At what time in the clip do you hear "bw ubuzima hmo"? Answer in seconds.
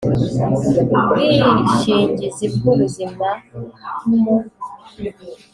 2.55-4.37